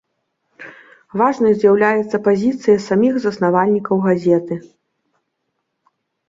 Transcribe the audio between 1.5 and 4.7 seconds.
з'яўляецца пазіцыя саміх заснавальнікаў газеты.